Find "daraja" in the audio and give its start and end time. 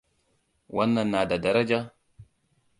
1.43-1.81